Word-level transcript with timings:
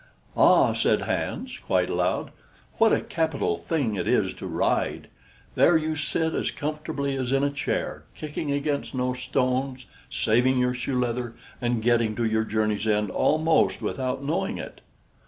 "Ah!" 0.35 0.73
said 0.73 1.01
Hans, 1.03 1.59
quite 1.59 1.87
aloud, 1.87 2.31
"what 2.79 2.91
a 2.91 3.01
capital 3.01 3.59
thing 3.59 3.93
it 3.93 4.07
is 4.07 4.33
to 4.33 4.47
ride! 4.47 5.09
There 5.53 5.77
you 5.77 5.95
sit 5.95 6.33
as 6.33 6.49
comfortably 6.49 7.15
as 7.15 7.31
in 7.31 7.43
a 7.43 7.51
chair, 7.51 8.05
kicking 8.15 8.51
against 8.51 8.95
no 8.95 9.13
stones, 9.13 9.85
saving 10.09 10.57
your 10.57 10.73
shoe 10.73 10.99
leather, 10.99 11.35
and 11.61 11.83
getting 11.83 12.15
to 12.15 12.25
your 12.25 12.45
journey's 12.45 12.87
end 12.87 13.11
almost 13.11 13.83
without 13.83 14.23
knowing 14.23 14.57
it!" 14.57 14.81